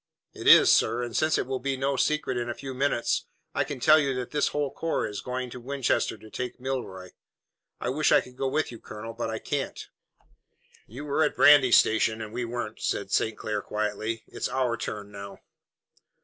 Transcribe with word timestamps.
"It 0.33 0.47
is, 0.47 0.71
sir, 0.71 1.03
and 1.03 1.15
since 1.15 1.37
it 1.37 1.45
will 1.45 1.59
be 1.59 1.77
no 1.77 1.95
secret 1.95 2.35
in 2.35 2.49
a 2.49 2.55
few 2.55 2.73
minutes, 2.73 3.25
I 3.53 3.63
can 3.63 3.79
tell 3.79 3.99
you 3.99 4.15
that 4.15 4.31
this 4.31 4.47
whole 4.47 4.71
corps 4.73 5.05
is 5.07 5.21
going 5.21 5.51
to 5.51 5.59
Winchester 5.59 6.17
to 6.17 6.31
take 6.31 6.59
Milroy. 6.59 7.11
I 7.79 7.89
wish 7.89 8.11
I 8.11 8.19
could 8.19 8.35
go 8.35 8.47
with 8.47 8.71
you, 8.71 8.79
Colonel, 8.79 9.13
but 9.13 9.29
I 9.29 9.37
can't." 9.37 9.79
"You 10.87 11.05
were 11.05 11.21
at 11.23 11.35
Brandy 11.35 11.71
Station, 11.71 12.19
and 12.19 12.33
we 12.33 12.45
weren't," 12.45 12.81
said 12.81 13.11
St. 13.11 13.37
Clair 13.37 13.61
quietly. 13.61 14.23
"It's 14.25 14.49
our 14.49 14.75
turn 14.75 15.11
now." 15.11 15.37